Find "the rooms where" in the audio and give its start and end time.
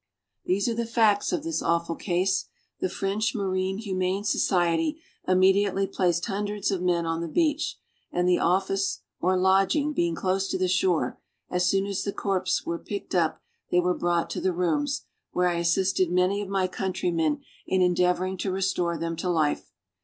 14.41-15.47